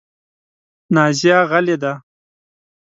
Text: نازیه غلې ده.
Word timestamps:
نازیه 0.95 1.39
غلې 1.49 1.75
ده. 1.81 1.93